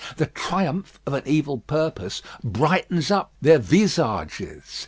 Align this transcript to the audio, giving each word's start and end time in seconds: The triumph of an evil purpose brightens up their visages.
The 0.17 0.25
triumph 0.25 0.99
of 1.05 1.13
an 1.13 1.21
evil 1.27 1.59
purpose 1.59 2.23
brightens 2.43 3.11
up 3.11 3.33
their 3.39 3.59
visages. 3.59 4.63